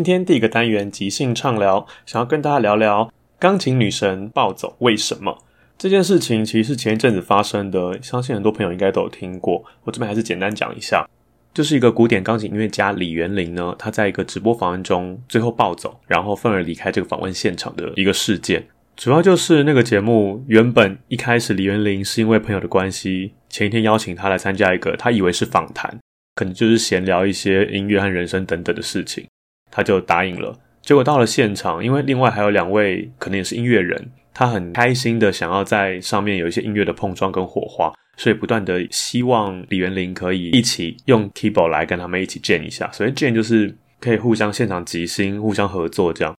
[0.00, 5.44] 今天第一个单元即兴畅聊，想要跟大家聊聊钢琴女神暴走为什么
[5.76, 9.62] 这件事情，其实是前一阵子发生的，相信很多朋友应该都有听过。
[9.84, 11.06] 我这边还是简单讲一下，
[11.52, 18.66] 就是一个古典钢琴音乐家李元林呢，他在一个直播访问中最后暴走，然后愤而离开这个访问现场的一个事件。
[18.96, 25.98] 主要就是那个节目原本一开始李元林是因为朋友的关系，前一天邀请他来参加一个他以为是访谈，
[26.36, 29.26] 可能就是闲聊一些音乐和人生等等的事情。
[29.70, 46.34] 他就答应了，结果到了现场，因为另外还有两位可能也是音乐人，他很开心的想要在上面有一些音乐的碰撞跟火花，所以不断的希望李元林可以一起用 keyboard 来跟他们一起 jam 一下，所以 jam 就是可以互相现场即兴、互相合作这样。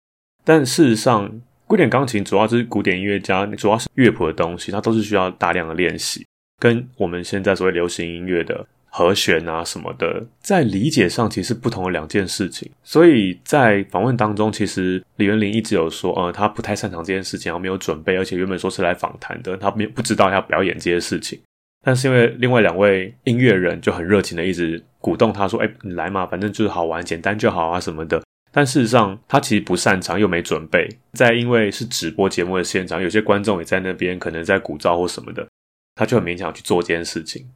[0.44, 1.30] 但事实上，
[1.66, 6.26] 古典钢琴主要是古典音乐家，主要是乐谱的东西，它都是需要大量的练习，
[6.58, 8.66] 跟我们现在所谓流行音乐的。
[8.90, 12.70] 和弦啊什么的，在理解上其实不同的两件事情。
[12.82, 21.40] 所以在访问当中，其实李元林一直有说，呃，他不太擅长这件事情，然后没有准备，而且原本说是来访谈的，他没不知道要表演这些事情。
[21.82, 28.20] 但是因为另外两位音乐人就很热情的一直鼓动他说，哎，你来嘛，反正就是好玩，简单就好啊什么的。
[28.52, 30.88] 但事实上他其实不擅长，又没准备。
[31.12, 35.46] 在因为是直播节目的现场，有些观众也在那边，可能在鼓噪或什么的，
[35.94, 37.46] 他就很勉强去做这件事情。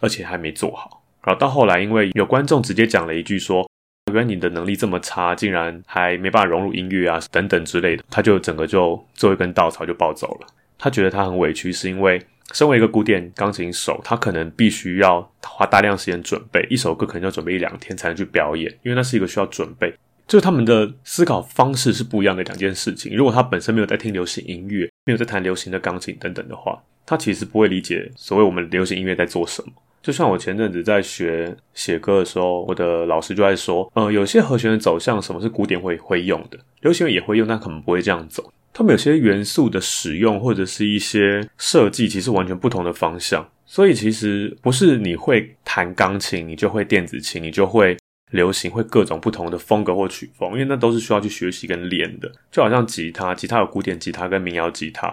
[0.00, 3.68] 而且还没做好，然后到后来，因为有观众直接讲了一句说
[4.12, 10.46] ：“原来你的能力这么差，竟然还没办法融入音乐啊，等等之类的。”他就整个就做一根稻草就暴走了。
[10.78, 12.20] 他觉得他很委屈，是因为
[12.52, 19.92] 身为一个古典钢琴手，他可能必须要花大量时间准备一首歌，可能要准备一两天才能去表演，因为那是一个需要准备。
[20.28, 23.16] 就是他们的思考方式是不一样的两件事情。
[23.16, 29.72] 如果他本身没有在听流行音乐，没有在弹流行的钢琴等等的话，他其实不会理解所谓我们流行音乐在做什么。
[30.06, 38.52] 就像我前阵子在学写歌的时候，我的老师就在说，呃，有些和弦的走向，什么是古典会会用的，流行乐也会用，但可能不会这样走。
[38.72, 43.44] 他们有些元素的使用或者是一些设计，其实完全不同的方向。
[43.64, 47.96] 所以其实不是你会弹钢琴，你就会电子琴，你就会
[48.30, 52.30] 流行，会各种不同的风格或曲风，因为那都是需要去学习跟练的。
[52.52, 55.12] 就好像吉他，吉他有古典吉他跟民谣吉他，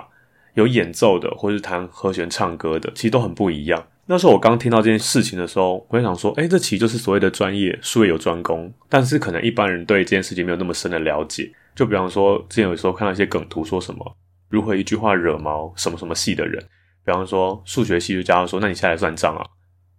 [0.53, 3.83] 有演奏的或是弹和弦唱歌的，其实都很不一样。
[4.05, 8.71] 那时候我刚听到这件事情的时候，我就想说，哎，这其实就是所谓的专业，术业有专攻。
[8.89, 11.49] 但是可能一般人对这件事情没有那么深的了解。
[11.73, 14.17] 就比方说，之前有时候看到一些梗图，说什么
[14.49, 16.61] 如何一句话惹毛什么什么系的人。
[17.05, 19.45] 比方说数学系就教他说，那你下来算账啊，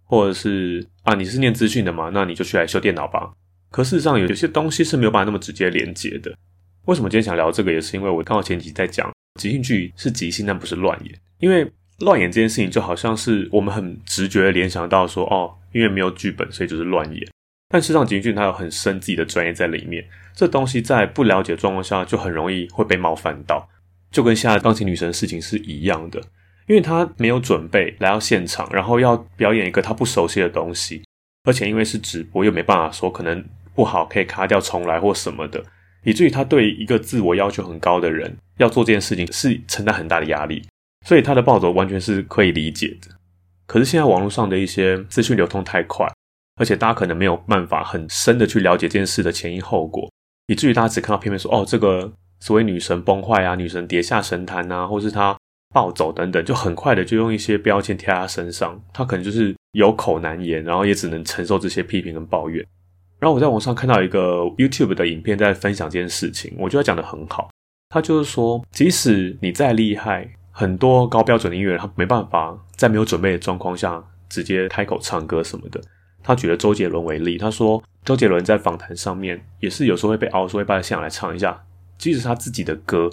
[0.03, 3.33] 或者是啊，你是念资讯的嘛，那你就去来修电脑吧。
[3.71, 6.31] 可事实上，有些东西是没有办法那么直接连接的。
[6.85, 11.67] 为什么今天想聊这个，也是因为我刚好前几在讲即兴剧是即兴，但不是乱演，因为。
[11.99, 17.27] 乱演这件事情就好像是我们很直觉的联想到说，哦，因为没有剧本，所以就是乱演。
[17.69, 23.67] 但事实上，京剧它有很深自己的专业在里面，这东西在不了解状况下就很容易会被冒犯到，
[24.11, 26.19] 就跟现在钢琴女神的事情是一样的，
[26.67, 31.01] 因为她没有准备来到现场，然后要表演一个她不熟悉的东西，
[31.43, 33.43] 而且因为是直播，又没办法说可能
[33.73, 35.63] 不好可以卡掉重来或什么的，
[36.03, 40.61] 以至于他对一个自我要求很高的人要做这件事情是承担很大的压力，
[41.05, 43.09] 所以他的暴走完全是可以理解的。
[43.65, 46.05] 可是现在网络上的一些资讯流通太快，
[46.57, 50.11] 而且大家可能没有办法很深的去了解这件事的前因后果，
[50.47, 55.35] 以至于大家只看到片面说哦，这个所谓女神崩坏啊，女神跌下神坛啊，或是她
[55.73, 62.65] 暴走等等，就很快的就用一些标签贴在她身上，她可能就是有口难言，然后也只能承受这些批评跟抱怨。
[63.19, 67.49] 然后我在网上看到一个 YouTube 的影片在分享这件事情，我觉得讲得很好。
[67.89, 75.81] 他就是说，即使你再厉害，很多高标准的音乐人他没办法在没有准备的状况下直接开口唱歌什么的。
[76.23, 81.61] 他举了周杰伦为例，他说周杰伦在访谈上面也是有时候会被熬，说会把现场来唱一下，
[81.97, 83.09] 即使他自己的歌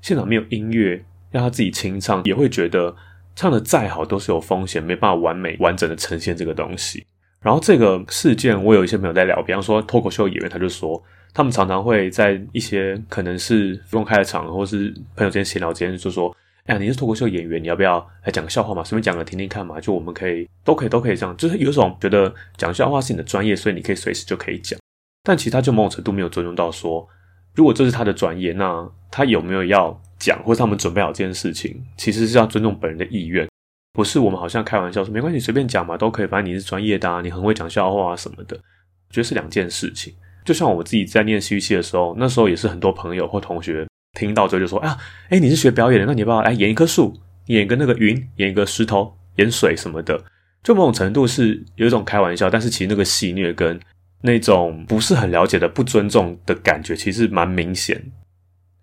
[0.00, 2.96] 现场没有音乐让他自己清唱，也会觉得
[3.36, 7.06] 唱的再好都是有风险，没办法完美完整的呈现这个东西。
[7.42, 11.00] 然后这个事件，我有一些朋友在聊，比方说脱口秀演员，他就说，
[11.34, 16.34] 他们常常会在一些可能是公开的场合，或是朋友之间闲聊间，就说
[16.68, 18.84] ：“哎，你是脱口秀演员，你要不要来讲个笑话嘛？
[18.84, 19.80] 随便讲个听听看嘛？
[19.80, 21.34] 就我们可以，都可以，都可以这样。
[21.38, 24.78] 就是有种觉得讲笑话是你的专业，所以你可以随时就可以讲。
[25.22, 27.08] 但其实他就某种程度没有尊重到说，
[27.54, 33.48] 如果这是他的专业，那他有没有要讲，或者他们准备好这件事情，其实是要尊重本人的意愿。”
[33.96, 36.26] 不是我们好像开玩笑说没关系，随便讲嘛，都可以。
[36.26, 40.14] 反正你是专业的啊，你很会讲笑话啊什么的，我觉得是两件事情。
[40.44, 43.87] 就像我自己在念戏剧系的时候，那时候也是很多朋友或同学
[44.18, 44.98] 听到之后就说：“啊，
[45.28, 47.16] 哎，你是学表演的，那你要不要来演一棵树，
[47.46, 50.22] 演一个那个云，演一个石头，演水什么的。”
[50.64, 53.78] 就某种程度是有一种开玩笑，但是其实那个戏虐跟
[54.20, 58.02] 那种不是很了解的不尊重的感觉，其实蛮明显。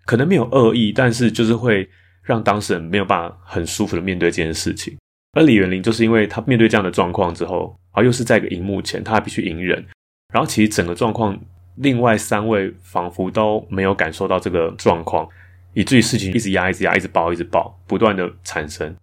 [0.06, 1.86] 可能没有恶意，但是就是会
[2.22, 4.96] 让当事人没有办法很舒服的面对这件事情。
[5.32, 9.84] 而李元林就是因为他面对这样的状况之后，啊，又是在一个荧幕前，他还必须隐忍。
[10.32, 11.38] 然后其实整个状况，
[11.76, 15.28] 另外三位仿佛都没有感受到这个状况，
[15.74, 18.94] 以至于事情一直压，一直压，一直爆，一直爆，不断的产生。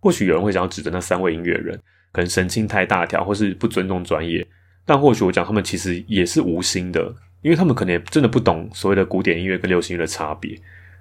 [0.00, 1.78] 或许有人会想要指责那三位音乐人，
[2.12, 4.46] 可能神经太大条，或是不尊重专业。
[4.86, 10.58] 但或许我讲他们其实也是无心的，因为他们可能也真的不懂所谓的古典音乐跟流行乐的差别，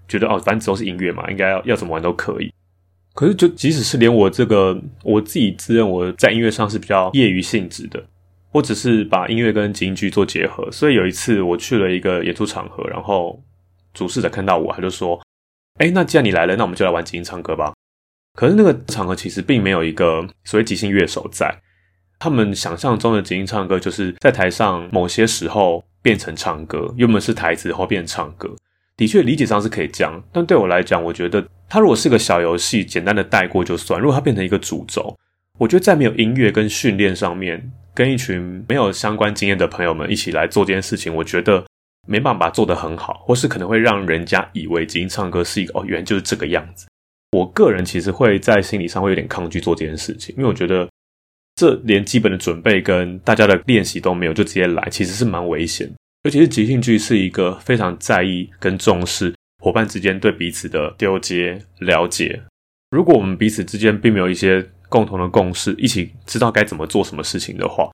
[0.07, 2.53] 觉得哦，反正都是音乐嘛，应该要要怎么玩都可以。
[3.13, 8.01] 可是，就即使是连我这个我自己自认我在音乐上是比较业余性质的，
[8.51, 10.71] 我只是把音乐跟京剧做结合。
[10.71, 13.41] 所以有一次我去了一个演出场合，然后
[13.93, 15.19] 主事者看到我，他就说
[15.79, 17.73] ：“哎，那既然你来了，那我们就来玩即兴唱歌吧。”
[18.35, 21.53] 可是那个场合其实并没有一个所谓即兴乐手在，
[22.19, 28.49] 他们想象中的即兴唱歌就是在台上某些时候变成唱歌，原本是台词后变唱歌。
[28.95, 33.99] 的确，理解上是可以这样，但对我来讲，我觉得它如果是个小游戏，简单的带过就算。
[33.99, 35.17] 如果它变成一个主轴，
[35.57, 41.61] 我觉得在没有音乐跟训练上面，跟一群没有相关经验的朋友们一起来做这件事情，我觉得
[42.07, 46.87] 没办法做得很好，或是可能会让人家以为即兴唱歌是一个哦，原来就是这个样子。
[47.33, 50.87] 我个人其实会在心理上会有点抗拒做这件事情，因为我觉得
[51.55, 55.91] 这连基本的准备跟大家的练习都没有，就直接来，其实是蛮危险。
[56.23, 62.41] 尤其是即兴剧是一个非常在意跟重视伙伴之间对彼此的丢接了解。
[62.91, 67.89] 如果我们彼此之间并没有一些共同的共识，一起知道该怎么做什么事情的话，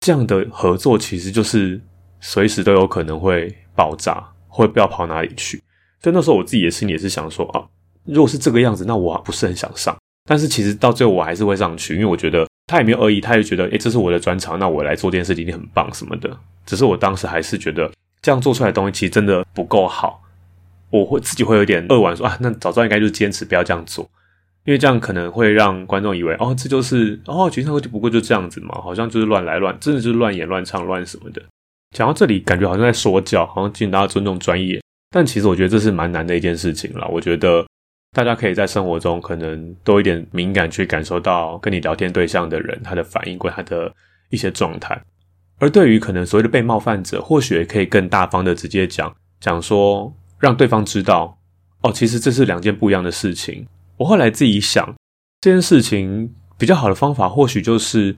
[0.00, 1.80] 这样的合作其实就是
[2.20, 5.62] 随时都有可能会爆炸，会不知道跑哪里去。
[6.02, 7.66] 所以那时候我自己的心里也是想说啊，
[8.04, 9.96] 如果是这个样子，那我不是很想上。
[10.28, 12.46] 但是其实到最后我还是会上去，因为我觉得。
[12.70, 16.38] 他也没有恶意，他也觉得，诶，这是我的专长，那我来做这件事情一定很棒什么的。
[16.66, 20.22] 只是我当时还是觉得，这样做出来的东西其实真的不够好。
[20.90, 24.06] 我会自己会有点扼腕，说啊，那早知道应该就坚持不要这样做，
[24.68, 31.40] 因为这样可能会让观众以为，哦，这就是哦，群唱就不过就这样子嘛，好像就是乱来乱，真的就是乱演乱唱乱什么的。
[31.96, 34.78] 讲到这里，感觉好像在说教，好像请大家尊重专业，
[35.10, 37.08] 但其实我觉得这是蛮难的一件事情了。
[37.08, 37.64] 我觉得。
[38.16, 43.92] 大家可以在生活中可能多一点敏感，去感受到跟你聊天对象的人他的反应或他的
[44.30, 44.98] 一些状态。
[45.58, 50.10] 而对于可能所谓的被冒犯者，或许可以更大方的直接讲讲说，
[50.40, 51.38] 让对方知道
[51.82, 53.66] 哦，其实这是两件不一样的事情。
[53.98, 54.94] 我后来自己想，
[55.40, 58.16] 这件事情比较好的方法，或许就是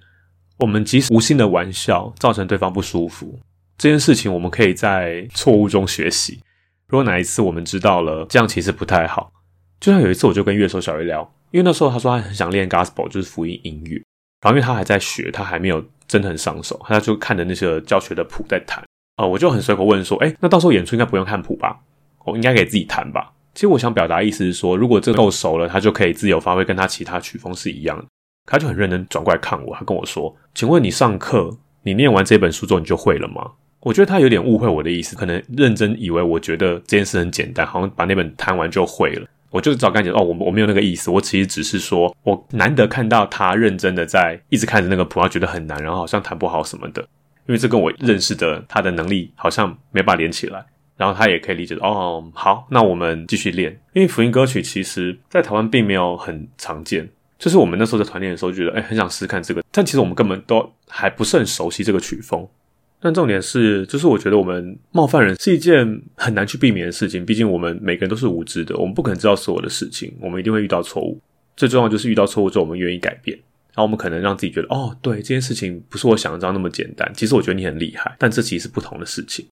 [0.58, 3.38] 我们即使无心的玩笑造成对方不舒服，
[3.78, 6.40] 这件事情我们可以在错误中学习。
[6.86, 9.32] 如果哪一次我们知道了这样其实不太好。
[9.80, 11.22] 就像有一次，我就跟乐手小鱼聊，
[11.52, 13.96] 因为那时候他说他很想练 gospel，就是福音音乐。
[14.42, 18.84] 然后因为他还在学，他还没有真的很上手，他就看着那些教学的谱在弹。
[19.16, 21.80] 呃，我就很随口问说：“哎，那到时候演出应该不用看谱吧？
[22.26, 28.06] 我应该可以自己弹吧？”其实我想表达意思是说，如果这个够熟了，他就可以自由发挥，跟他其他曲风是一样的。
[28.46, 33.46] 他就很认真转过来看我，他跟我说：“请问你上课，你念完这本书之后，你就会了吗？”
[33.80, 39.26] 我觉得他有点误会我的意思，可能认真以为我觉得这件事很简单，好像把那本弹完就会了。
[39.50, 47.02] 我就早跟他讲哦，我我没有那个意思，我其实只是说我难得看到他认真的在一直看着那个谱，他觉得很难，然后好像弹不好什么的，
[47.46, 50.64] 因为这跟我认识的他的能力好像没办法连起来。
[51.00, 53.72] 然后他也可以理解哦，好，那我们继续练。
[53.94, 62.46] 因为福音歌曲其实在台湾并没有很常见，就是我们那时候在团练的时候觉得，哎，很想试看这个，但其实我们根本都还不是很熟悉这个曲风。
[63.00, 71.18] 但重点是，就是我觉得我们冒犯人是一件很难去避免的事情，毕竟我们每个人都是无知的，我们不可能知道所有的事情，我们一定会遇到错误。
[71.56, 73.34] 最重要就是遇到错误之后，我们愿意改变，
[73.68, 77.10] 然后我们可能让自己觉得，哦，对，这件事情不是我想象那么简单。
[77.14, 79.46] 其实我觉得你很厉害，但这其实是不同的事情。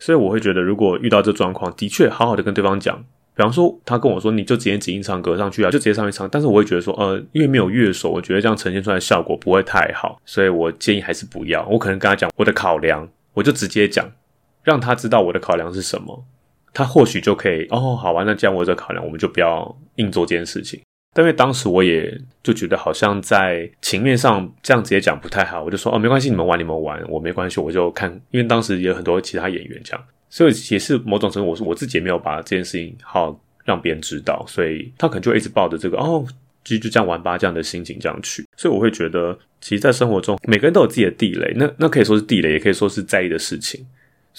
[0.00, 2.98] 所以我会觉得，如果遇到这状况，的确好好的跟对方讲，
[3.36, 6.28] 比方说他跟我说，你就直接指音唱歌上去啊，就直接上去唱。
[6.28, 11.64] 但是我会觉得说，呃，因为没有乐手，我觉得这样呈现出来的效果不会太好，所以我建议还是不要。
[11.68, 14.10] 我可能跟他讲我的考量，我就直接讲，
[14.64, 16.24] 让他知道我的考量是什么，
[16.72, 20.80] 他或许就可以哦，好吧，那这样我这考量，我们就不要硬做这件事情。
[21.12, 28.10] 但因为当时我也就觉得好像在情面上这样直接讲不太好，我就说哦没关系，你们玩你们玩，我没关系，我就看。
[28.30, 36.24] 因为当时也有很多其他演员这样，所以也是某种程度，我是我自己也没有把这件事情好让别人知道，所以他可能就一直抱着这个哦，
[36.62, 38.46] 就就这样玩吧这样的心情这样去。
[38.56, 43.84] 所以我会觉得，其实，在生活中每个人都有自己的地雷，那那可以说是地雷，也可以说是在意的事情。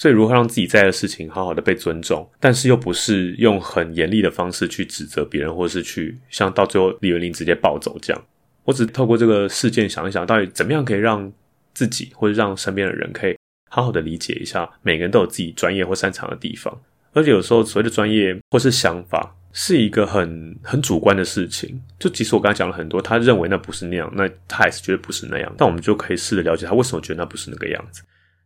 [0.02, 8.20] 所以，如何让自己在的事情好好的被尊重，但是又不是用很严厉的方式去指责别人，或是去像到最后李云林直接暴走这样。
[8.64, 11.32] 我只透过这个事件想一想，到底怎么样可以让
[11.72, 13.36] 自己或者让身边的人可以
[13.70, 16.76] 好好的理解一下，每个人都有自己专业或擅长的地方。
[17.12, 21.80] 而且有时候所谓的专业或是想法，是一个很很主观的事情。
[22.00, 25.54] 就即使我刚才讲了很多，他认为那不是那样，那他还是觉得不是那样。
[25.56, 28.02] 但我们就可以试着了解他为什么觉得那不是那个样子。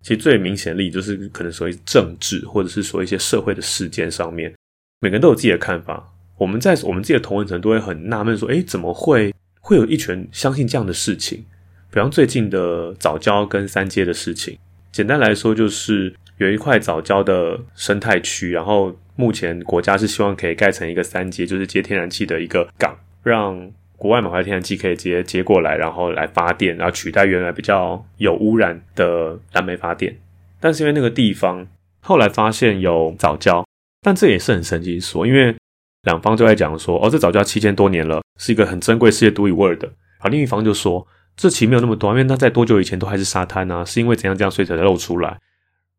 [0.07, 4.55] 其实最明显例就是，可能所谓政治，或者是说一些社会的事件上面，
[5.01, 6.13] 每个人都有自己的看法。
[6.39, 11.45] 我们在我们自己的同文层都会很纳闷，说：“诶，怎么会会有一群相信这样的事情？”
[11.91, 14.57] 比方最近的早教跟三阶的事情，
[14.93, 23.73] 简单来说就是有一块早教的生态区，然后目前国家是希望可以盖成一个三阶，就是接天然气的一个港，让。
[23.97, 30.17] 国外买回来天然气可以直接接过来，然后来发电，然后取代原来比较有污染的燃煤发电。
[30.61, 31.67] 但是因为那个地方
[32.01, 33.67] 后来发现有早教，
[34.03, 35.55] 但这也是很神奇说，因为
[36.03, 39.91] 两方就在讲说，哦，这早教七千多年了，是一个很珍贵、世界独一无二的。
[40.21, 45.39] 而另一方就说，这期没有那么多，因为它在多久以前都还是沙滩啊，是因为怎样这样所以才露出来。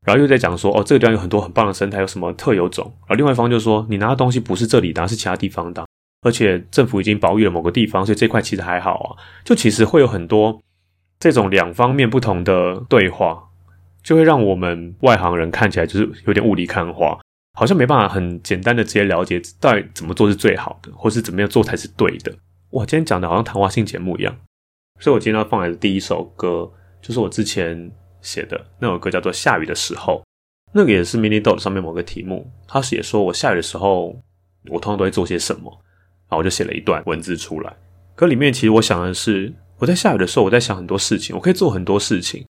[0.06, 2.94] 然后又在讲说，哦，这个地方有很多很棒的生态，有什么特有种。
[3.08, 5.86] 而另外一方就说，你拿的东西不是这里的，是其他地方的。
[6.28, 9.16] 而且政府已经保育了某个地方，所以这块其实还好啊。
[9.46, 10.62] 就其实会有很多
[11.18, 13.42] 这种两方面不同的对话，
[14.04, 17.18] 就会让我们外行人看起来就是有点雾里看花，
[17.58, 22.36] 好像没办法很简单的直接了解到底怎么做是最好的，或是怎么样做才是对的。
[22.72, 24.36] 哇，今天讲的好像谈话性节目一样。
[25.00, 26.70] 所以我今天要放来的第一首歌，
[27.02, 27.90] 就是我之前
[28.22, 30.16] 写的那首歌，叫做《下雨的时候》。
[30.74, 34.22] 那个也是 Mini Dot 上面某个题目，他写说我下雨的时候，
[34.70, 35.82] 我通常都会做些什么。
[36.30, 37.74] 然后我就写了一段文字出来，
[38.14, 42.46] 可里面其实我想的是，我在下雨的时候，我在想很多事情，我可以做很多事情。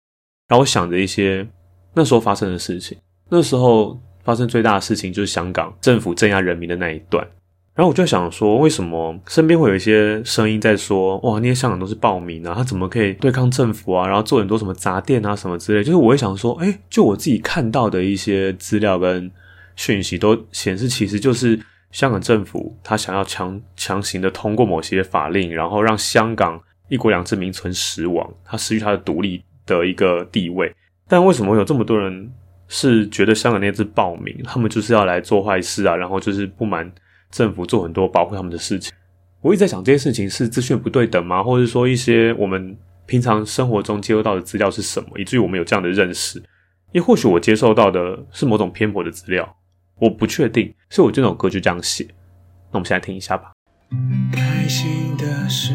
[0.48, 1.46] 然后我想着一些
[1.94, 2.98] 那时候发生的事情，
[3.30, 7.28] 那时候发生最大的事情就是香港政府镇压人民的那一段。
[7.74, 14.08] 然后我就想说，为什么身边会有一些声音在说，哇，那些香港都是暴民啊，他怎么可以对抗政府啊？
[14.08, 15.84] 然后做很多什么砸店啊什么之类。
[15.84, 19.30] 就是我会想说，哎，就我自己看到的一些资料跟
[19.76, 21.60] 讯息都显示，其实就是。
[21.96, 30.76] 香港政府他想要强强行的通过某些法令，然后让香港一国两制名存实亡，他失去他的独立的一个地位。
[31.08, 32.30] 但为什么有这么多人
[32.68, 35.96] 是觉得香港那次暴民，他们就是要来做坏事啊？
[35.96, 36.92] 然后就是不满
[37.32, 38.92] 政府做很多保护他们的事情。
[39.40, 41.42] 我一直在想这些事情是资讯不对等吗？
[41.42, 46.44] 或者说一些我们平常生活中接收到的资料是什么，以至于我们有这样的认识？
[46.92, 49.56] 也或许我接受到的是某种偏颇的资料。
[50.00, 52.06] 我不确定，所以我这首歌就这样写。
[52.72, 53.54] 那我们现在听一下吧。
[54.34, 55.74] 开心的时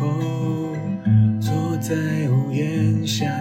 [0.00, 0.74] 候，
[1.40, 1.94] 坐在
[2.30, 3.40] 屋檐下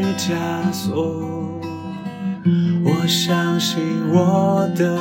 [0.00, 1.14] 是枷锁。
[2.82, 3.78] 我相信
[4.10, 4.98] 我的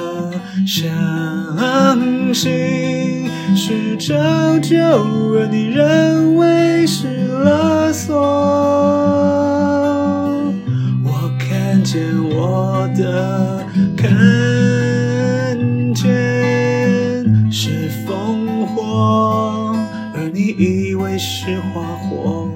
[0.67, 8.19] 相信是拯救，而你认为是勒索。
[11.05, 12.01] 我看见
[12.35, 13.65] 我的
[13.95, 14.05] 看
[15.93, 16.03] 见
[17.49, 19.73] 是烽火，
[20.13, 22.49] 而你以为是花火。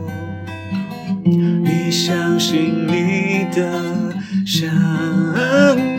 [1.94, 3.72] 相信你的。
[4.46, 4.68] 相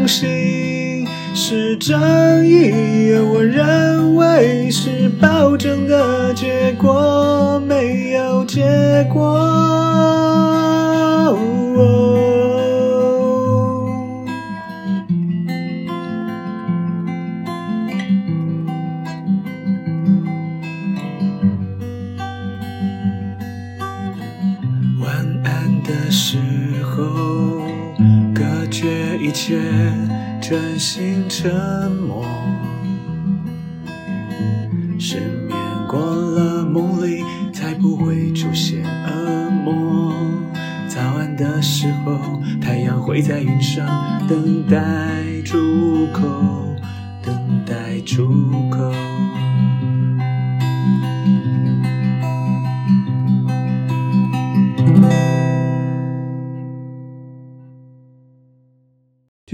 [0.09, 1.97] 信是正
[2.45, 9.41] 义，而我认为是保证的结果，没有结果。
[26.17, 26.39] 时
[26.85, 27.03] 候
[28.33, 29.61] 隔绝一切
[30.41, 32.25] 专心沉默，
[34.97, 35.19] 失
[35.49, 37.21] 眠过了梦里
[37.53, 40.15] 才不会出现恶魔。
[40.87, 43.85] 早安的时候，太阳会在云上
[44.29, 46.23] 等待出口，
[47.25, 47.35] 等
[47.67, 48.29] 待出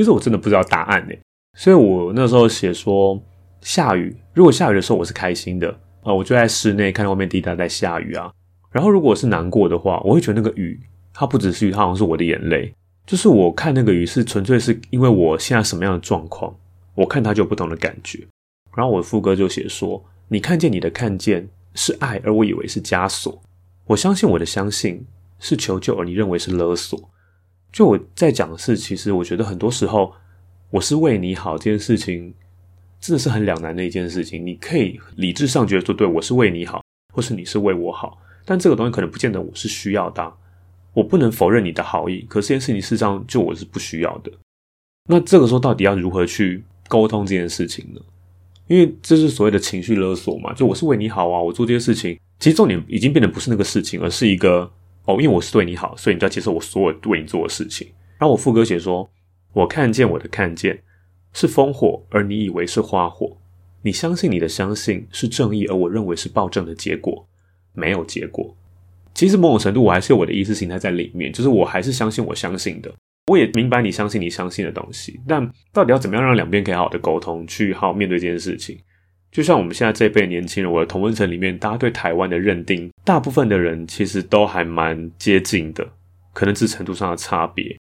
[0.01, 1.15] 其实我真的不知道答案呢，
[1.59, 3.23] 所以我那时候写说
[3.61, 5.69] 下雨，如果下雨的时候我是开心的
[6.03, 8.33] 啊，我就在室内看到外面滴答在下雨啊。
[8.71, 10.81] 然后如果是难过的话，我会觉得那个雨
[11.13, 12.73] 它不只是雨，它好像是我的眼泪。
[13.07, 16.57] 就是我看那个雨是纯粹是因为我现在什么样的状况，
[16.95, 18.27] 我看它就有不同的感觉。
[18.75, 23.39] 然后我的副歌就写说：你看见你的看见是爱，而我以为是枷锁；
[23.85, 25.05] 我相信我的相信
[25.39, 26.99] 是求救，而你认为是勒索。
[27.73, 30.13] 就我在讲的是，其实我觉得很多时候，
[30.71, 32.35] 我是为你好这件事情，
[33.01, 34.45] 真的是很两难的一件事情。
[34.45, 36.83] 你可以理智上觉得说，对我是为你好，
[37.15, 40.33] 或是你是为我好，但这个东西可能不见得我是需要的。
[40.93, 44.33] 我不能否认你的好意，可是这件事情事实上就我是不需要的。
[45.09, 48.01] 那这个时候到底要如何去沟通这件事情呢？
[48.67, 50.53] 因为这是所谓的情绪勒索嘛。
[50.55, 54.69] 就我是为你好啊，我做这些事情，其实重点已经变得不是那个事情，而是一个。
[55.05, 57.89] 哦，因为我是对你好，所以你就要接受我所有为你做的事情。
[58.19, 59.11] 然后我副歌写说
[59.53, 60.83] ：“我看见我的看见
[61.33, 63.37] 是烽火，而你以为是花火。
[63.83, 67.27] 你相信你的相信是正义，而我认为是暴政的结果，
[67.73, 68.55] 没有结果。
[69.15, 72.93] 其实某种程度，我还是有我的意识形态在里面，就是我还是相信我相信的。
[73.27, 78.79] 我也明白你相信你相信的东西，但到底要怎么样让两边可以好好的沟通，去好好面对这件事情？”
[79.31, 85.87] 就像我们现在这一辈年轻人，我的同温层里面，大家对台湾的认定，大部分的人其实都还蛮接近的，
[86.33, 87.79] 可能是程度上的差别。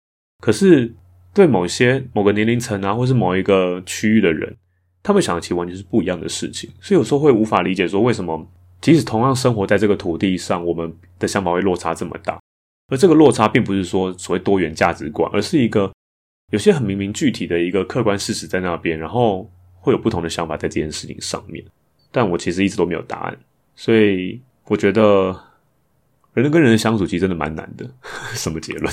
[0.42, 0.90] 可是
[1.34, 4.56] 对某些某个年龄层啊，或是某一个区域的人，
[5.02, 6.70] 他们想的其实完全是不一样的事情。
[6.80, 8.46] 所以有时候会无法理解，说为什么
[8.80, 12.40] 即使同样生活在这个土地上，我们的想法会落差这么大。
[12.88, 15.92] 而这个落差并不是说所谓多元价值观，而是一个
[16.52, 19.46] 有些很明明具体的一个客观事实在那边，然后。
[19.84, 21.62] 会有不同的想法在这件事情上面，
[22.10, 23.36] 但我其实一直都没有答案，
[23.76, 25.38] 所以我觉得
[26.32, 27.86] 人跟人的相处其实真的蛮难的。
[28.32, 28.90] 什么结论？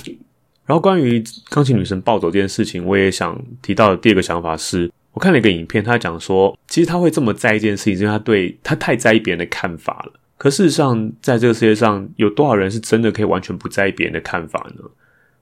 [0.66, 10.20] 然后关于钢琴女神暴走这件事情，我也想提到的第二个想法是，我看了一个影片，他讲说，其实他会这么在意一件事情，是因为他对他太在意别人的看法了。
[10.38, 14.84] 可事实上，在这个世界上，有多少人是真的可以完全不在意别人的看法呢？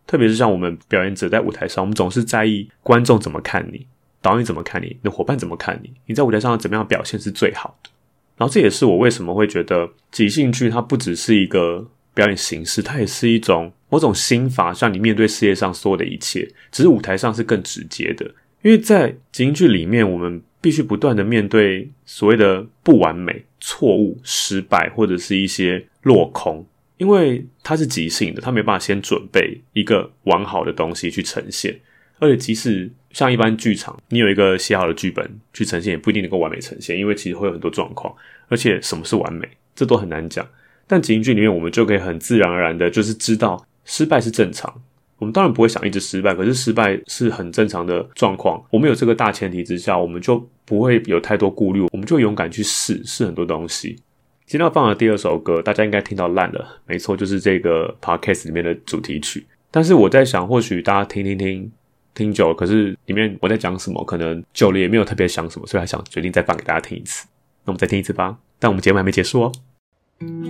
[0.05, 3.87] 特别是像我们表演者在舞台上，我们总是在意观众怎么看你。
[4.21, 4.87] 导演怎么看你？
[4.87, 5.91] 你的伙伴怎么看你？
[6.05, 7.89] 你在舞台上怎么样表现是最好的？
[8.37, 16.49] 然后这也是我为什么会觉得即兴剧它不只是一个表演形式，它也是一种某种心法，让你面对世界上所有的一切。
[16.71, 18.25] 只是舞台上是更直接的，
[18.61, 26.65] 因为在即兴剧里面，我们必须不断的面对所谓的不完美、错误、失败，或者是一些落空，
[26.97, 31.77] 因为它是即兴的，它没办法先准备一个完好的东西去呈现。
[32.19, 38.13] 而且，即使像一般剧场，你有一个写好的剧本去呈现，也不一定能够完美呈现，因为其实会有很多状况。
[38.47, 40.47] 而且，什么是完美，这都很难讲。
[40.87, 44.73] 但即兴剧里面，我们就可以很自然而然的，就是知道失败是正常。
[45.17, 48.63] 我们当然不会想一直失败，可是失败是很正常的状况。
[48.71, 53.97] 我们有这个大前提之下，我们就不会有太多顾虑，我们就勇敢去试试很多东西。
[54.45, 59.45] 今天要放的第二首歌，大家应该听到烂了，没错，就是这个 podcast 里面的主题曲。
[59.69, 61.71] 但是我在想，或许大家听听听
[62.19, 67.25] 听久了，可是里面我在讲什么，可能久了也没有特别想什么，所以还想决定再放给大家听一次。
[67.63, 68.37] 那我们再听一次吧。
[68.59, 69.51] 但我们节目还没结束哦。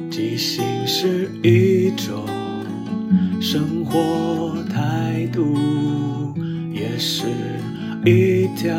[0.10, 2.25] 即兴是一种
[3.39, 6.34] 生活态度，
[6.73, 7.27] 也是
[8.03, 8.75] 一条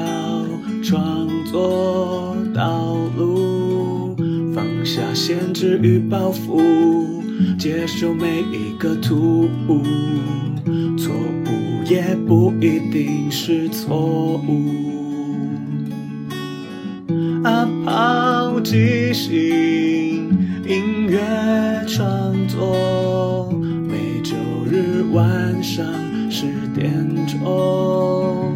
[0.83, 4.16] 创作道路。
[4.53, 6.61] 放下限制与包袱，
[7.57, 9.81] 接受每一个突兀，
[10.98, 11.39] 错误
[11.90, 14.70] 也不一定是错误。
[17.42, 19.29] 啊，抛即兴
[20.68, 21.18] 音乐
[21.88, 23.53] 创作，
[23.88, 24.37] 每周
[24.70, 25.85] 日晚上
[26.31, 26.92] 十点
[27.26, 28.55] 钟，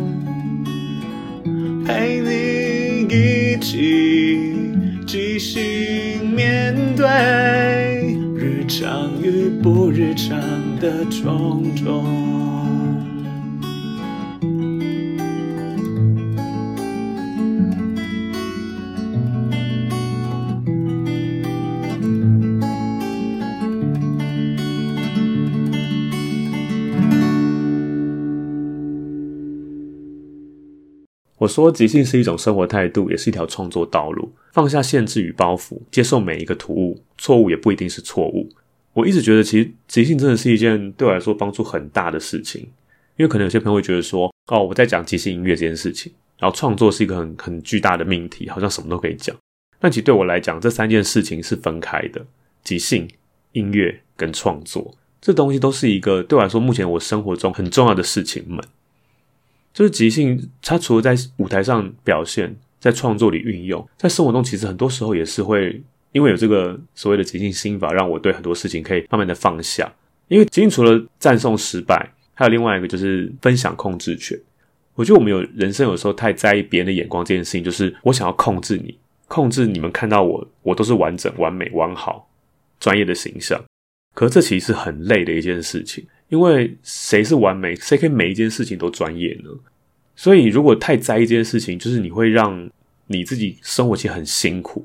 [1.84, 4.52] 陪你一起
[5.04, 10.38] 即兴面对日常与不日常
[10.78, 12.23] 的种种。
[31.44, 34.32] 我说，即兴是一种生活态度，也是一条创作道路。
[34.52, 38.48] 放下限制与包袱，接受每一个突兀，错误也不一定是错误。
[38.94, 42.62] 我一直觉得，其实即兴真的是一件对我来说帮助很大的事情。
[43.16, 49.36] 因为可能有些朋友会觉得说，哦，我在讲即兴音乐这件事情，然后创作是一个很很巨大的命题，好像什么都可以讲。
[49.78, 52.24] 但其实对我来讲，这三件事情是分开的：
[52.62, 53.06] 即兴、
[53.52, 58.64] 音乐跟创作，这东西都是一个对我来说，目前我生活中很重要的事情们。
[59.74, 65.82] 就是即兴，它除了在舞台上表现，在创作里运用，在生活中其实很多时候也是会
[66.12, 69.92] 因为有这个所谓的即兴心法，让我对很多事情可以慢慢的放下。
[70.28, 74.38] 因为即兴除了赞颂失败，还有另外一个就是分享控制权。
[74.94, 82.30] 我觉得我们有人生有时候太在意别人的眼光这件事情，就是我想要控制你，控制你们看到我，我都是完整、完美、完好、
[82.78, 83.60] 专业的形象。
[84.14, 86.06] 可是这其实是很累的一件事情。
[86.34, 89.50] 因为谁是完美，谁可以每一件事情都专业呢？
[90.16, 92.68] 所以如果太在意这件事情，就是你会让
[93.06, 94.84] 你自己生活其实很辛苦。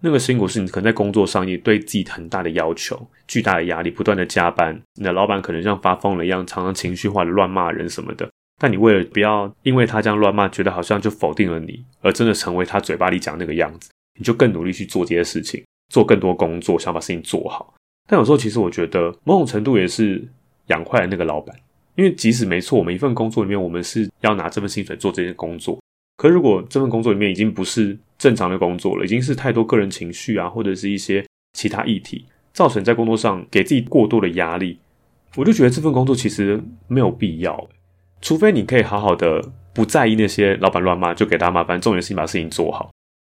[0.00, 4.80] 那个辛苦是你可能在工作上也对自己很大的要求，巨大的压力，不断的加班。
[4.94, 8.26] 你的老板可能像发疯了一样，常常情绪化的乱骂人什么的。
[8.58, 17.74] 但你为了不要因为他这样乱骂，觉得好像就否定了你，而真的成为他嘴巴里讲那个样子，你就更努力去做这些事情，做更多工作，想把事情做好。
[18.08, 20.26] 但有时候其实我觉得某种程度也是。
[20.66, 21.54] 养坏了那个老板，
[21.94, 25.78] 因为即使没错，我们一份工作里面，我们是要拿这份薪水做这些工作。
[26.16, 34.78] 可如果这份工作里面已经不是正常的工作了，已经是太多个人情绪啊，或者是一些其他议题，造成在工作上给自己过多的压力，
[35.36, 37.68] 我就觉得这份工作其实没有必要。
[38.22, 39.42] 除非你可以好好的
[39.74, 42.90] 不在意那些老板乱骂，就给他麻烦，重点是你把事情做好。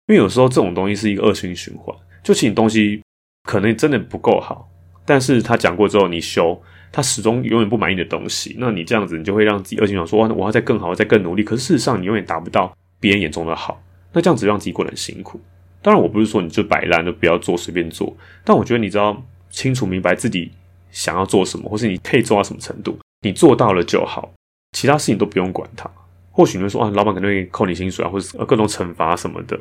[0.09, 3.01] 因为有时候这种东西是一个恶性循环，就其实东西
[3.45, 4.69] 可能真的不够好，
[5.07, 6.63] 但是他讲过之后你修。
[6.95, 11.43] 他始终永远不满意的东西，那你这样子，你就会让自己恶性想说，我要再更好，再更努力。
[11.43, 13.83] 可是事实上，你永远达不到别人眼中的好。
[14.13, 15.41] 那这样子让自己过得很辛苦。
[15.83, 18.17] 当然，我不是说你就摆烂，就不要做，随便做。
[18.45, 20.53] 但我觉得，你知道清楚明白自己
[20.93, 24.33] 想要做什么，或是你可以做到什么程度，你做到了就好，
[24.71, 25.91] 其他事情都不用管它。
[26.31, 29.59] 或许你会说啊，老板可能会扣你薪水啊，或者各种惩罚什么的。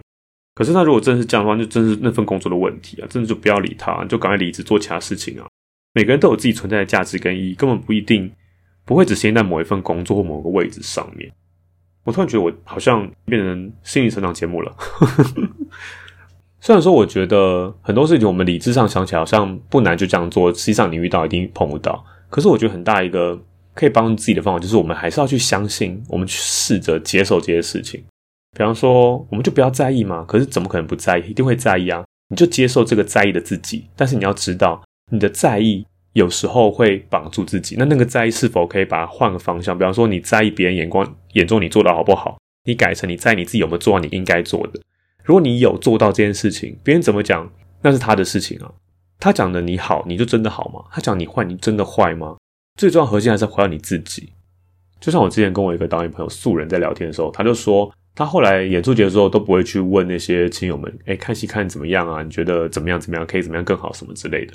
[0.54, 5.48] 可是，那如果真是这样的话，就真是那份工作的问题啊，真的就不要理他，就赶快离职做其他事情啊。
[5.94, 8.32] 每个人都有自己存在的价值跟意义，根本不一定
[8.84, 11.32] 不会只限在某一份工作或某个位置上面。
[12.04, 14.76] 我突然觉得我好像变成心理成长节目了。
[16.60, 22.04] 虽然说我觉得很多事情我们理智上想起来好像不难，就这样做，实际上你遇到一定碰不到。
[22.30, 23.40] 可是我觉得很大一个
[23.74, 28.04] 可以帮助自己的方法，就是我们还是要去相信，我们去试着接受这些事情。
[28.58, 30.24] 比方说，我们就不要在意嘛。
[30.28, 31.30] 可是怎么可能不在意？
[31.30, 32.04] 一定会在意啊！
[32.30, 34.82] 你就接受这个在意的自己，但是你要知道。
[35.14, 39.78] 你的在意有时候会绑住自己，那那个在意是否可以把它换个方向？
[39.78, 44.80] 比方说，你在意别人眼光眼中你做的好不好，你改成你在意你自己有没有做到你应该做的。
[45.24, 47.48] 如果你有做到这件事情，别人怎么讲
[47.84, 48.74] 那是他的事情啊。
[49.20, 50.84] 他讲的你好，你就真的好吗？
[50.92, 52.38] 他讲你坏，你真的坏吗？
[52.76, 54.34] 最重要核心还是回到你自己。
[55.00, 62.24] 就像我之前跟我一个导演朋友素人在聊天的时候，他就说他后来演出结束后都不会去问那些亲友们，哎，看戏看怎么样啊？
[62.24, 63.00] 你觉得怎么样？
[63.00, 63.26] 怎么样？
[63.26, 63.94] 可以怎么样更好？
[63.94, 64.54] 什么之类的。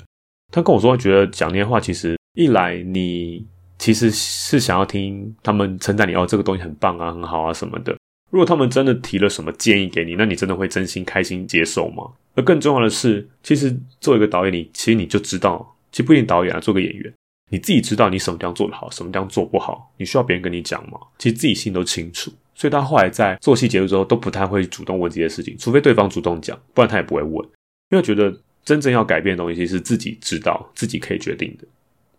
[0.51, 3.45] 他跟我说，觉得讲那些话，其实一来你
[3.77, 7.95] 其实是想要听他们称赞你哦，这个东西很棒啊，很好啊什么的。
[8.31, 12.03] 如果他们真的提了什么建议给你，那你真的会真心开心接受吗？
[12.35, 17.11] 而更重要的是，其实做一个导演，你其实你就知道，其实不一定导演啊，做个演员，
[17.49, 20.99] 你自己知道你什么地方做得好，什么地方做不好，你需要别人跟你讲吗？
[21.17, 22.31] 其实自己心都清楚。
[22.53, 27.33] 所以他后来在做戏结束之后，都不太会主动问这些事情，除非对方主动讲，不然他也不会问，
[27.89, 28.31] 因为觉得
[28.69, 31.65] 真正要改变的东西是自己知道、自己可以决定的，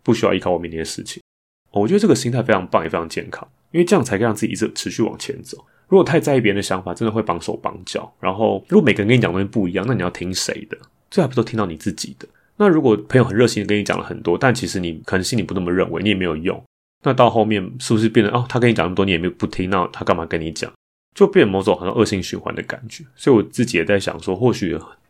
[0.03, 1.23] 不需要依靠我明天的事情。
[1.71, 5.57] 我觉得这个心态非常棒，也非常健康，因为这样才可以让自己一直持续往前走。
[5.87, 8.13] 如果太在意别人的想法，真的会绑手绑脚。
[8.19, 10.77] 然后，如果每个人跟你讲东西不一样，那你要听谁的？
[11.09, 12.27] 最好不都听到你自己的。
[12.57, 16.61] 那如果朋友很热心的跟你讲了很多，但其实你可能心里不那么认为，你也没有用。
[17.03, 18.45] 那到后面是不是变得哦？
[18.49, 20.69] 他跟你讲那么多，你也没有不听，那他干嘛跟你讲？
[21.15, 23.03] 就变某种好像恶性循环的感觉。
[23.15, 24.77] 所以我自己也在想说，或许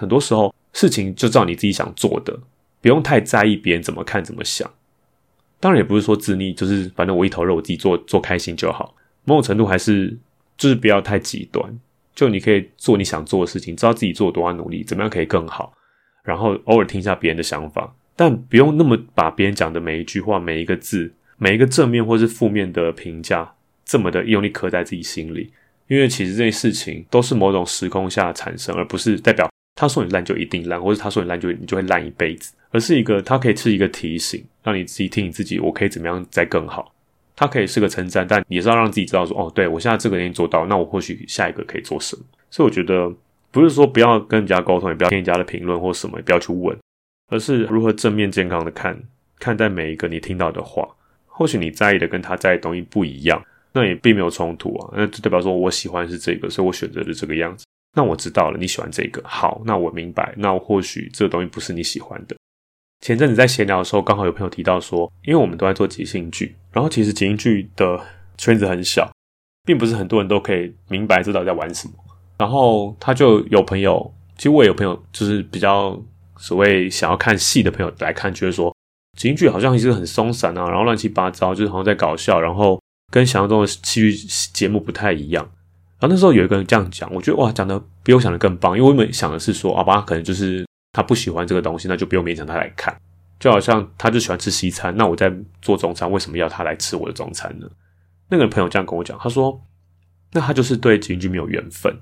[0.00, 2.38] 很多时候事情就照你自己想做的，
[2.80, 4.68] 不用太在意别人怎么看怎么想。
[5.60, 8.94] 当然也不是说自逆，就是反正我一头热，我自己做做开心就好。
[9.24, 10.16] 某种程度还是
[10.56, 11.78] 就是不要太极端。
[12.14, 15.72] 就你可以做你想做的事情，知道自己做多少努力，怎么样可以更好，
[16.24, 21.12] 然后偶尔听一下别人的想法，但不用那么把别人讲的每一句话、每一个字。
[21.42, 25.50] 每一个正面或是负面的评价，这么的用力刻在自己心里，
[25.88, 36.92] 因为其实这些事情都是某种时空下产生，而不是代表他说你烂就一定烂，或者他说你烂就你就会烂一辈子，而是一个它可以是一个提醒，让你自己听你自己，我可以怎么样再更好。
[37.34, 42.22] 它可以是个称赞，但也是要让自己知道说，哦，对我现在这个已经做到，那我或许下一个可以做什么。
[42.50, 43.10] 所以我觉得
[43.50, 46.76] 不是说不要跟人家沟通，也不要听人家的评论或什么，也不要去问，
[47.30, 49.02] 而是如何正面健康的看
[49.38, 50.86] 看待每一个你听到的话。
[51.24, 54.92] 或许你在意的跟他在意的东西不一样，那也并没有冲突啊。
[54.94, 57.64] 那就代表说我喜欢是这个，所以我选择的这个样子。
[57.94, 60.34] 那我知道了你喜欢这个，好，那我明白。
[60.36, 62.36] 那或许这个东西不是你喜欢的。
[63.00, 67.98] 前阵子在闲聊的时候，刚好有朋友提到说，因为我们都在做即兴剧，然后其实即兴剧的
[68.36, 69.10] 圈子很小，
[69.64, 71.94] 并不是很多人都可以明白知道在玩什么。
[72.38, 76.00] 然后他就有朋友，其实我也有朋友，就是比较
[76.36, 78.74] 所谓想要看戏的朋友来看，就是说。
[79.18, 82.80] 即兴剧好像一直很松散啊，然后乱七八糟，就是好像在搞笑，然后
[83.12, 84.14] 跟想象中的戏剧
[84.54, 85.50] 节目不太一样。
[86.00, 92.96] 然后那时候有一个人这样讲，我觉得哇，讲的比我想的更棒，因为我原本想的是说，好吧，可能就是他不喜欢这个东西，那就不用勉强他来看。
[93.38, 95.32] 就好像他就喜欢吃西餐，那我在
[95.62, 97.66] 做中餐，为什么要他来吃我的中餐呢？
[98.28, 99.60] 那个朋友这样跟我讲，他说，
[100.32, 101.94] 那他就是对即兴剧没有缘分。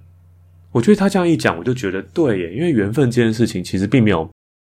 [0.73, 4.29] 我觉得他这样一讲，我就觉得对耶，因为缘分这件事情其实并没有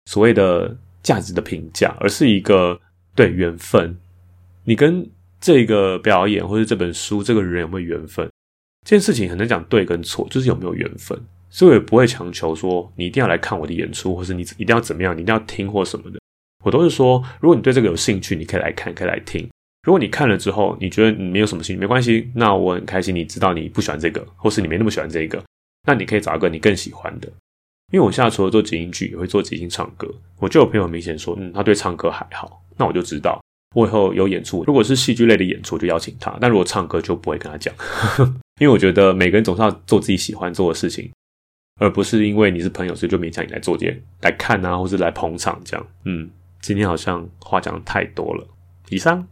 [0.07, 0.77] 所谓的。
[1.03, 2.79] 价值的评价，而是一个
[3.15, 3.97] 对缘分。
[4.65, 5.03] 你跟
[5.41, 8.29] 这个表演或者这本书这个人有没有缘分？
[8.87, 11.19] 这件事情很难讲对跟错，就是有没有缘分。
[11.49, 16.19] 所以我也不会强求说你一定要来看我的演出，或是你一定要怎么样，你一定要听或什么的。
[16.65, 19.49] 我都是说，如果你对这个有兴趣，你可以来看，可以来听。
[19.83, 23.15] 如果你看了之后，你觉得你没有什么兴趣，没关系，那我很开心。
[23.15, 25.43] 你知道你不喜欢这个，或是你没那么喜欢这个，
[25.87, 27.29] 那你可以找一个你更喜欢的。
[27.93, 30.09] 因为我现在除了做即兴剧，也会做即兴唱歌。
[30.39, 32.63] 我就有朋友明显说，嗯，他对唱歌还好。
[32.77, 33.43] 那我就知道，
[33.75, 37.73] 我以后有演出，如果是戏剧类的演出，就邀请他；但如果唱歌，就不会跟他讲。
[38.61, 41.11] 因为我觉得每个人总是要做自己喜欢做的事情，
[41.81, 45.87] 而不是因为你是朋友，所以就勉强你来做点来看啊，或是来捧场这样。
[46.05, 46.29] 嗯，
[46.61, 48.47] 今天好像话讲的太多了。
[48.89, 49.27] 以上。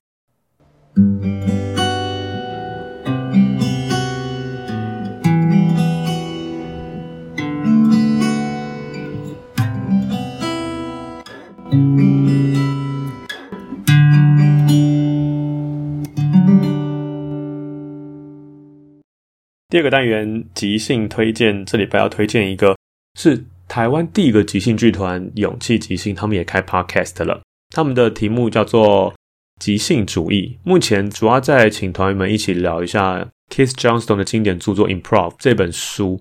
[19.78, 22.76] 第二个单元即兴推荐，这礼拜要推荐一个
[23.16, 27.40] 是台湾第一个即兴剧团勇气即兴，他们也开 podcast 了。
[27.72, 29.14] 他们的题目叫做
[29.60, 36.20] 即兴主义，目前主要在请团员们一起聊一下 Keith Johnston 的经典著作《Improv》这本书，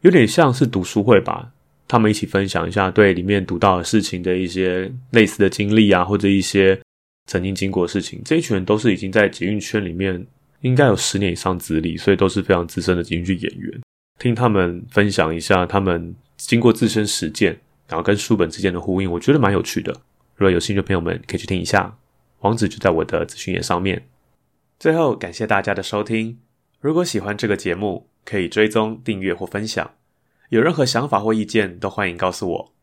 [0.00, 1.50] 有点像是读书会吧。
[1.86, 6.80] 他们一起分享一下对里面读到的事情的一些类似的经历啊，或者一些
[7.30, 8.22] 曾经经过的事情。
[8.24, 10.26] 这一群人都是已经在即兴圈里面。
[10.64, 13.80] 应该有十年以上资历，所以都是非常资深的京剧演员。
[14.18, 19.92] 听他们分享一下他们经过自身实践，然后跟书本之间的呼应，我觉得蛮有趣的。
[20.36, 21.98] 如果有兴趣的朋友们，可以去听一下，
[22.40, 24.08] 网址就在我的资讯页上面。
[24.78, 26.38] 最后，感谢大家的收听。
[26.80, 29.90] 如果喜欢这个节目，可以追踪、订阅或分享。
[30.48, 32.74] 有任何想法或意见，都欢迎告诉我。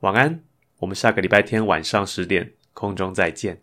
[0.00, 0.42] 晚安，
[0.80, 3.62] 我们下个礼拜天晚上十点空中再见。